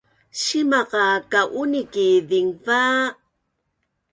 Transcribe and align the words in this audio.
Simaq 0.41 0.91
a 1.03 1.07
ka’uni 1.31 1.81
ki 1.93 2.07
zingva? 2.27 2.81